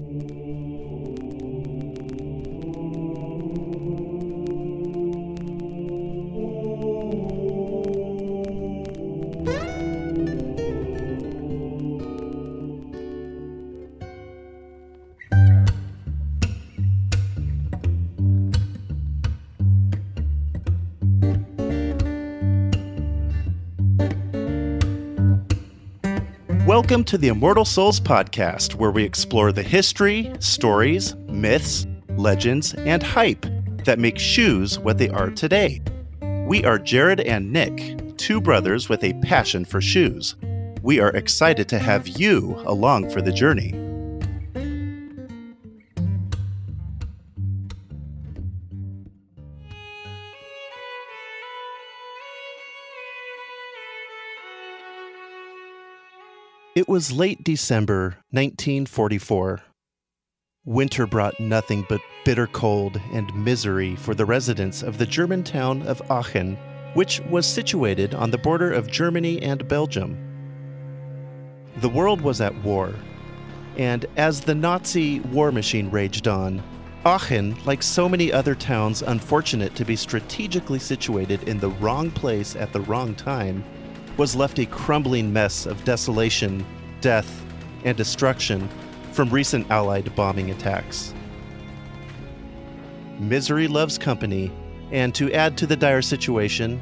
[0.00, 0.57] Amen.
[26.88, 33.02] Welcome to the Immortal Soles podcast, where we explore the history, stories, myths, legends, and
[33.02, 33.44] hype
[33.84, 35.82] that make shoes what they are today.
[36.46, 40.36] We are Jared and Nick, two brothers with a passion for shoes.
[40.80, 43.74] We are excited to have you along for the journey.
[56.74, 59.62] It was late December 1944.
[60.66, 65.82] Winter brought nothing but bitter cold and misery for the residents of the German town
[65.82, 66.58] of Aachen,
[66.92, 70.18] which was situated on the border of Germany and Belgium.
[71.78, 72.94] The world was at war,
[73.78, 76.62] and as the Nazi war machine raged on,
[77.06, 82.56] Aachen, like so many other towns unfortunate to be strategically situated in the wrong place
[82.56, 83.64] at the wrong time,
[84.18, 86.66] was left a crumbling mess of desolation,
[87.00, 87.44] death,
[87.84, 88.68] and destruction
[89.12, 91.14] from recent Allied bombing attacks.
[93.20, 94.52] Misery loves company,
[94.90, 96.80] and to add to the dire situation,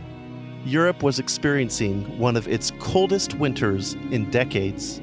[0.65, 5.01] Europe was experiencing one of its coldest winters in decades.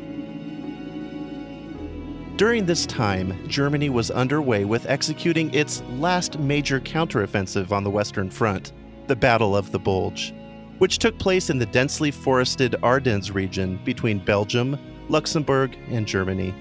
[2.36, 8.32] During this time, Germany was underway with executing its last major counteroffensive on the Western
[8.32, 8.74] Front,
[9.06, 10.34] the Battle of the Bulge
[10.80, 14.78] which took place in the densely forested Ardennes region between Belgium,
[15.10, 16.54] Luxembourg, and Germany.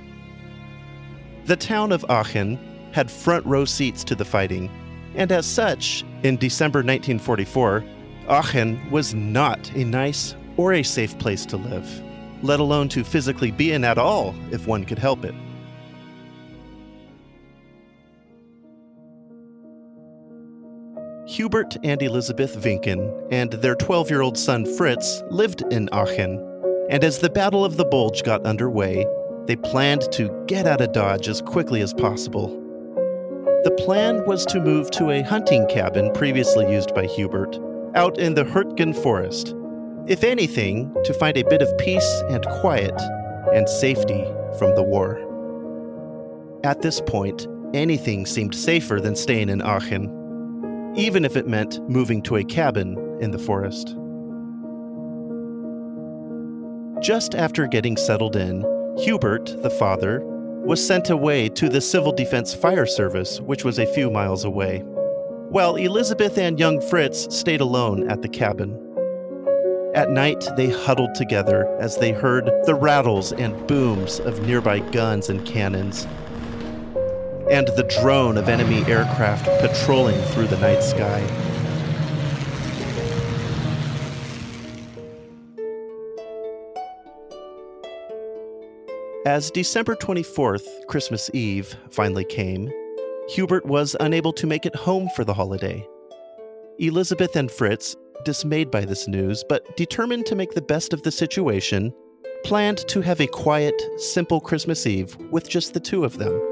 [1.46, 2.58] The town of Aachen
[2.92, 4.70] had front row seats to the fighting,
[5.14, 7.84] and as such, in December 1944,
[8.28, 12.02] Aachen was not a nice or a safe place to live,
[12.42, 15.34] let alone to physically be in at all if one could help it.
[21.32, 26.38] Hubert and Elizabeth Vinken and their 12 year old son Fritz lived in Aachen,
[26.90, 29.06] and as the Battle of the Bulge got underway,
[29.46, 32.48] they planned to get out of Dodge as quickly as possible.
[33.64, 37.58] The plan was to move to a hunting cabin previously used by Hubert,
[37.94, 39.54] out in the Hurtgen forest.
[40.06, 43.00] If anything, to find a bit of peace and quiet
[43.54, 44.26] and safety
[44.58, 45.18] from the war.
[46.62, 50.21] At this point, anything seemed safer than staying in Aachen
[50.94, 53.96] even if it meant moving to a cabin in the forest.
[57.00, 58.64] Just after getting settled in,
[58.98, 60.20] Hubert, the father,
[60.64, 64.80] was sent away to the Civil Defense Fire Service, which was a few miles away,
[65.48, 68.78] while Elizabeth and young Fritz stayed alone at the cabin.
[69.94, 75.28] At night, they huddled together as they heard the rattles and booms of nearby guns
[75.28, 76.06] and cannons
[77.52, 81.20] and the drone of enemy aircraft patrolling through the night sky.
[89.26, 92.70] As December 24th, Christmas Eve, finally came,
[93.28, 95.86] Hubert was unable to make it home for the holiday.
[96.78, 101.12] Elizabeth and Fritz, dismayed by this news but determined to make the best of the
[101.12, 101.92] situation,
[102.44, 106.51] planned to have a quiet, simple Christmas Eve with just the two of them.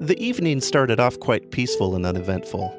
[0.00, 2.72] The evening started off quite peaceful and uneventful.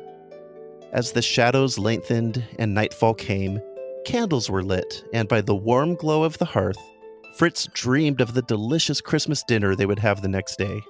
[0.94, 3.59] As the shadows lengthened and nightfall came,
[4.06, 6.79] candles were lit, and by the warm glow of the hearth,
[7.35, 10.81] Fritz dreamed of the delicious Christmas dinner they would have the next day.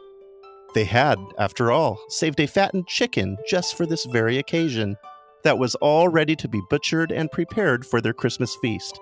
[0.75, 4.97] They had, after all, saved a fattened chicken just for this very occasion
[5.44, 9.00] that was all ready to be butchered and prepared for their Christmas feast.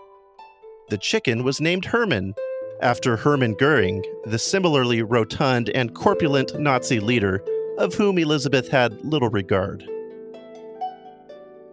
[0.90, 2.36] The chicken was named Herman,
[2.82, 7.44] after Hermann Goering, the similarly rotund and corpulent Nazi leader
[7.78, 9.88] of whom Elizabeth had little regard.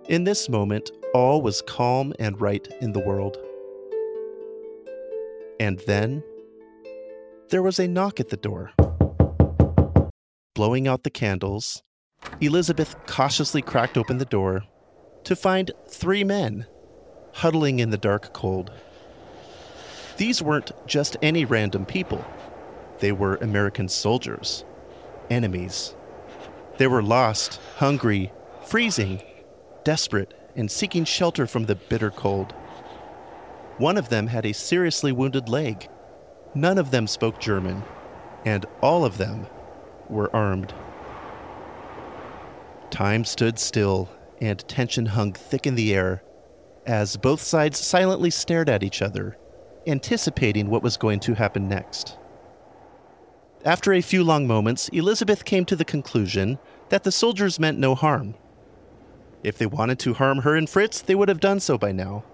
[0.09, 3.37] In this moment, all was calm and right in the world.
[5.61, 6.23] And then
[7.51, 8.73] there was a knock at the door.
[10.55, 11.83] Blowing out the candles,
[12.41, 14.65] Elizabeth cautiously cracked open the door
[15.25, 16.67] to find three men
[17.35, 18.71] huddling in the dark cold.
[20.17, 22.25] These weren't just any random people,
[23.01, 24.65] they were American soldiers,
[25.29, 25.95] enemies.
[26.79, 28.33] They were lost, hungry,
[28.63, 29.23] freezing,
[29.83, 32.53] desperate, and seeking shelter from the bitter cold.
[33.79, 35.89] One of them had a seriously wounded leg.
[36.55, 37.83] None of them spoke German,
[38.45, 39.49] and all of them
[40.09, 40.73] were armed.
[42.91, 44.09] Time stood still,
[44.41, 46.23] and tension hung thick in the air
[46.87, 49.37] as both sides silently stared at each other,
[49.87, 52.17] anticipating what was going to happen next.
[53.65, 56.59] After a few long moments, Elizabeth came to the conclusion
[56.91, 58.35] that the soldiers meant no harm.
[59.43, 62.25] If they wanted to harm her and Fritz, they would have done so by now.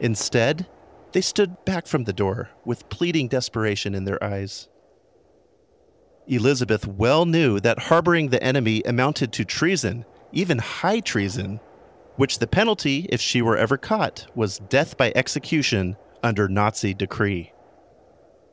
[0.00, 0.66] Instead,
[1.12, 4.68] they stood back from the door with pleading desperation in their eyes.
[6.26, 11.60] Elizabeth well knew that harboring the enemy amounted to treason, even high treason,
[12.16, 17.52] which the penalty, if she were ever caught, was death by execution under Nazi decree.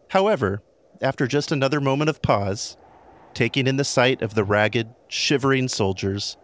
[0.09, 0.61] However,
[1.01, 2.77] after just another moment of pause,
[3.33, 6.37] taking in the sight of the ragged, shivering soldiers,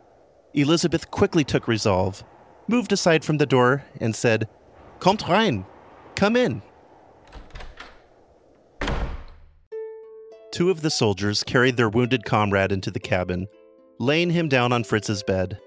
[0.53, 2.23] Elizabeth quickly took resolve,
[2.67, 4.47] moved aside from the door, and said,
[4.99, 5.65] Kommt rein!
[6.15, 6.61] Come in!
[10.51, 13.47] Two of the soldiers carried their wounded comrade into the cabin,
[13.99, 15.59] laying him down on Fritz's bed.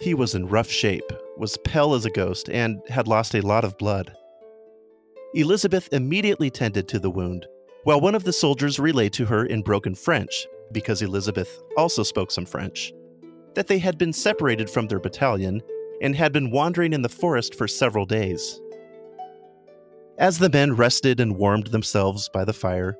[0.00, 3.64] He was in rough shape, was pale as a ghost, and had lost a lot
[3.64, 4.14] of blood.
[5.34, 7.46] Elizabeth immediately tended to the wound,
[7.84, 12.30] while one of the soldiers relayed to her in broken French, because Elizabeth also spoke
[12.30, 12.92] some French,
[13.54, 15.60] that they had been separated from their battalion
[16.00, 18.60] and had been wandering in the forest for several days.
[20.16, 22.96] As the men rested and warmed themselves by the fire,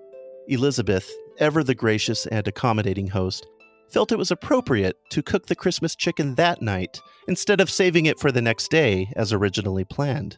[0.49, 3.47] Elizabeth, ever the gracious and accommodating host,
[3.89, 8.21] felt it was appropriate to cook the Christmas chicken that night instead of saving it
[8.21, 10.37] for the next day as originally planned.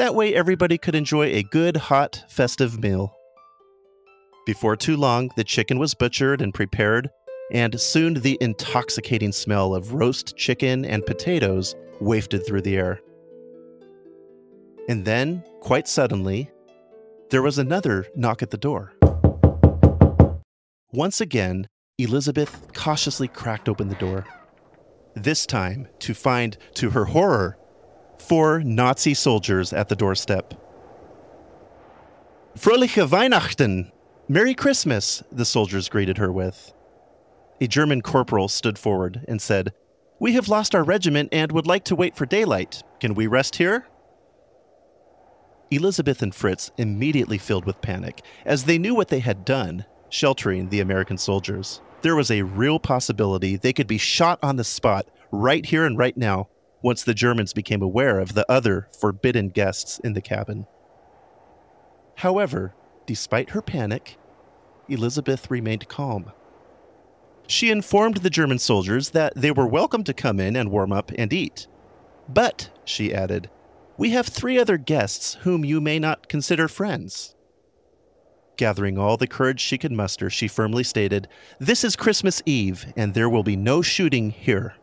[0.00, 3.14] That way, everybody could enjoy a good, hot, festive meal.
[4.46, 7.10] Before too long, the chicken was butchered and prepared,
[7.52, 13.02] and soon the intoxicating smell of roast chicken and potatoes wafted through the air.
[14.88, 16.50] And then, quite suddenly,
[17.28, 18.94] there was another knock at the door.
[20.94, 21.68] Once again,
[21.98, 24.24] Elizabeth cautiously cracked open the door.
[25.14, 27.58] This time, to find, to her horror,
[28.20, 30.54] four Nazi soldiers at the doorstep.
[32.56, 33.90] Fröhliche Weihnachten!
[34.28, 35.22] Merry Christmas!
[35.32, 36.72] the soldiers greeted her with.
[37.60, 39.72] A German corporal stood forward and said,
[40.18, 42.82] We have lost our regiment and would like to wait for daylight.
[43.00, 43.86] Can we rest here?
[45.70, 50.68] Elizabeth and Fritz immediately filled with panic, as they knew what they had done, sheltering
[50.68, 55.06] the American soldiers there was a real possibility they could be shot on the spot
[55.30, 56.48] right here and right now
[56.82, 60.66] once the Germans became aware of the other forbidden guests in the cabin.
[62.16, 62.74] However,
[63.06, 64.16] despite her panic,
[64.88, 66.32] Elizabeth remained calm.
[67.46, 71.10] She informed the German soldiers that they were welcome to come in and warm up
[71.18, 71.66] and eat.
[72.28, 73.50] But, she added,
[73.96, 77.34] we have three other guests whom you may not consider friends.
[78.56, 81.28] Gathering all the courage she could muster, she firmly stated,
[81.58, 84.74] This is Christmas Eve, and there will be no shooting here.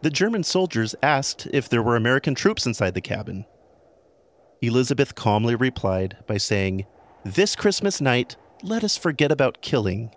[0.00, 3.44] The German soldiers asked if there were American troops inside the cabin.
[4.62, 6.86] Elizabeth calmly replied by saying,
[7.24, 10.14] This Christmas night, let us forget about killing.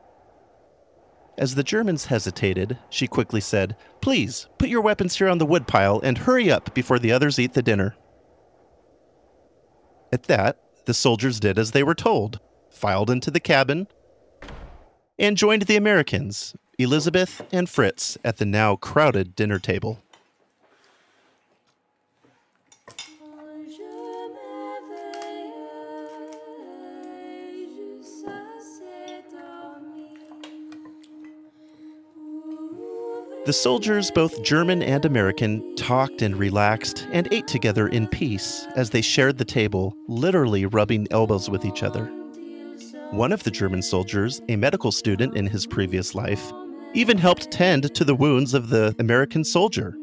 [1.37, 5.99] As the Germans hesitated, she quickly said, Please, put your weapons here on the woodpile
[6.01, 7.95] and hurry up before the others eat the dinner.
[10.11, 12.39] At that, the soldiers did as they were told,
[12.69, 13.87] filed into the cabin,
[15.21, 20.01] and joined the Americans, Elizabeth and Fritz, at the now crowded dinner table.
[33.45, 38.89] The soldiers, both German and American, talked and relaxed and ate together in peace as
[38.89, 42.11] they shared the table, literally rubbing elbows with each other.
[43.11, 46.53] One of the German soldiers, a medical student in his previous life,
[46.93, 49.97] even helped tend to the wounds of the American soldier,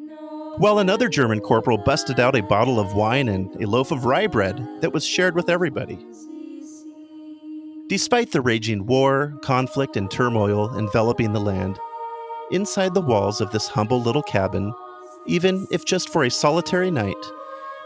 [0.58, 4.26] while another German corporal busted out a bottle of wine and a loaf of rye
[4.26, 5.98] bread that was shared with everybody.
[7.86, 11.78] Despite the raging war, conflict, and turmoil enveloping the land,
[12.50, 14.70] inside the walls of this humble little cabin,
[15.26, 17.16] even if just for a solitary night,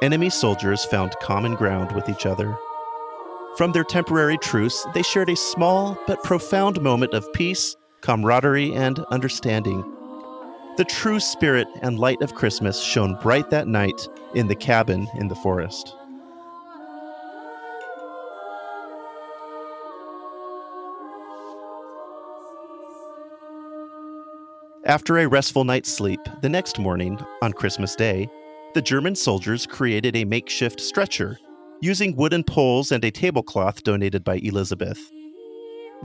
[0.03, 2.59] enemy soldiers found common ground with each other.
[3.57, 8.99] From their temporary truce, they shared a small but profound moment of peace, camaraderie, and
[9.11, 9.83] understanding.
[10.79, 15.29] The true spirit and light of Christmas shone bright that night in the cabin in
[15.29, 15.95] the forest.
[24.87, 28.31] After a restful night's sleep, the next morning, on Christmas Day,
[28.73, 31.39] the German soldiers created a makeshift stretcher
[31.83, 35.11] using wooden poles and a tablecloth donated by Elizabeth.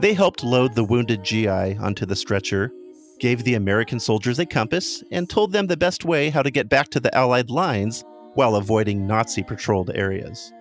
[0.00, 2.72] They helped load the wounded GI onto the stretcher,
[3.20, 6.68] gave the American soldiers a compass, and told them the best way how to get
[6.68, 8.04] back to the Allied lines
[8.34, 10.52] while avoiding Nazi patrolled areas.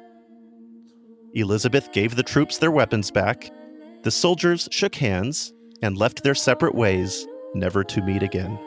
[1.33, 3.51] Elizabeth gave the troops their weapons back,
[4.03, 8.57] the soldiers shook hands, and left their separate ways, never to meet again.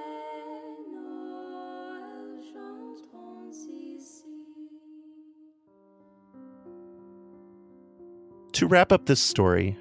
[8.61, 9.75] To wrap up this story,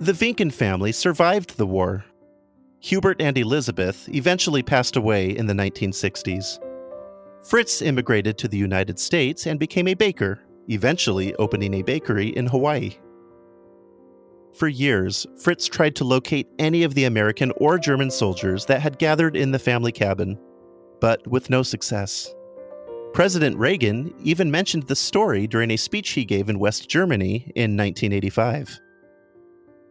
[0.00, 2.04] the Vinken family survived the war.
[2.80, 6.58] Hubert and Elizabeth eventually passed away in the 1960s.
[7.44, 12.46] Fritz immigrated to the United States and became a baker, eventually opening a bakery in
[12.46, 12.96] Hawaii.
[14.52, 18.98] For years, Fritz tried to locate any of the American or German soldiers that had
[18.98, 20.36] gathered in the family cabin,
[21.00, 22.34] but with no success.
[23.14, 27.76] President Reagan even mentioned the story during a speech he gave in West Germany in
[27.76, 28.80] 1985.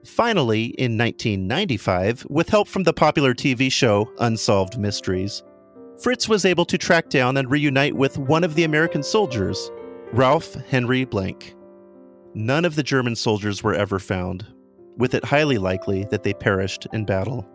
[0.03, 5.41] Finally, in 1995, with help from the popular TV show Unsolved Mysteries,
[6.01, 9.71] Fritz was able to track down and reunite with one of the American soldiers,
[10.11, 11.55] Ralph Henry Blank.
[12.33, 14.45] None of the German soldiers were ever found,
[14.97, 17.47] with it highly likely that they perished in battle.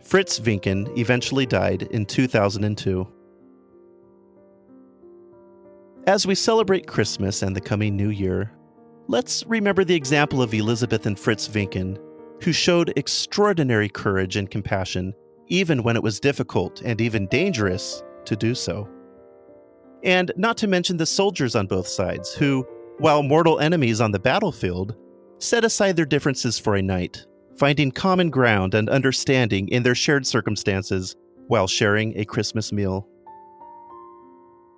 [0.00, 3.12] Fritz Vinken eventually died in 2002.
[6.06, 8.52] As we celebrate Christmas and the coming New Year,
[9.08, 11.98] let's remember the example of Elizabeth and Fritz Vinken,
[12.44, 15.12] who showed extraordinary courage and compassion,
[15.48, 18.88] even when it was difficult and even dangerous to do so.
[20.04, 22.64] And not to mention the soldiers on both sides, who,
[22.98, 24.94] while mortal enemies on the battlefield,
[25.40, 27.26] set aside their differences for a night,
[27.58, 31.16] finding common ground and understanding in their shared circumstances
[31.48, 33.08] while sharing a Christmas meal.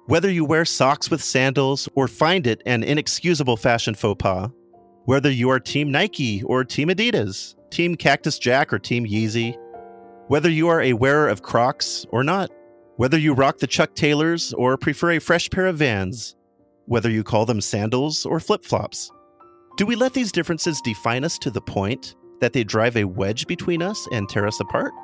[0.09, 4.49] Whether you wear socks with sandals or find it an inexcusable fashion faux pas,
[5.05, 9.55] whether you are Team Nike or Team Adidas, Team Cactus Jack or Team Yeezy,
[10.29, 12.49] whether you are a wearer of Crocs or not,
[12.97, 16.35] whether you rock the Chuck Taylors or prefer a fresh pair of Vans,
[16.87, 19.11] whether you call them sandals or flip flops,
[19.77, 23.47] do we let these differences define us to the point that they drive a wedge
[23.47, 24.95] between us and tear us apart?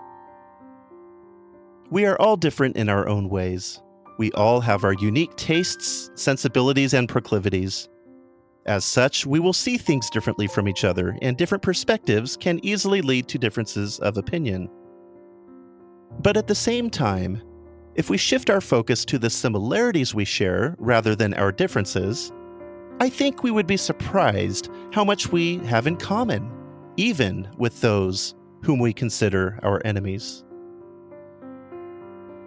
[1.91, 3.83] We are all different in our own ways.
[4.17, 7.89] We all have our unique tastes, sensibilities, and proclivities.
[8.67, 13.03] As such, we will see things differently from each other, and different perspectives can easily
[13.03, 14.71] lead to differences of opinion.
[16.21, 17.43] But at the same time,
[17.95, 22.33] if we shift our focus to the similarities we share rather than our differences,
[23.01, 26.51] I think we would be surprised how much we have in common,
[26.97, 30.45] even with those whom we consider our enemies.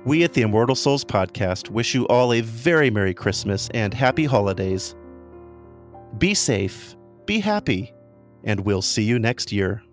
[0.07, 4.23] We at the Immortal Soles podcast wish you all a very Merry Christmas and Happy
[4.23, 4.95] Holidays.
[6.17, 6.95] Be safe,
[7.25, 7.93] be happy,
[8.45, 9.83] and we'll see you next year.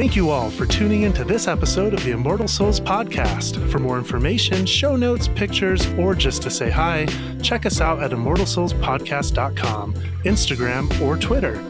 [0.00, 3.70] Thank you all for tuning in to this episode of the Immortal Soles podcast.
[3.70, 7.04] For more information, show notes, pictures, or just to say hi,
[7.42, 9.92] check us out at immortalsolespodcast.com,
[10.24, 11.62] Instagram, or Twitter.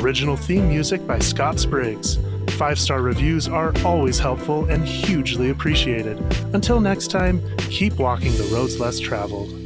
[0.00, 2.20] Original theme music by Scott Spriggs.
[2.50, 6.20] Five star reviews are always helpful and hugely appreciated.
[6.54, 9.63] Until next time, keep walking the roads less traveled.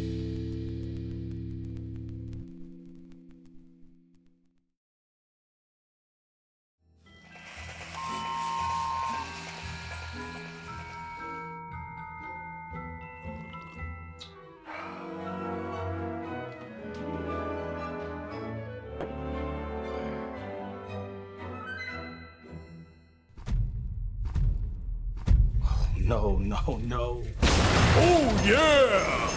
[26.09, 27.23] No, no, no.
[27.43, 29.29] Oh, yeah!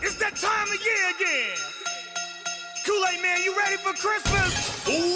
[0.00, 1.58] It's that time of year again!
[2.86, 4.84] Kool-Aid Man, you ready for Christmas?
[4.86, 5.15] Oh,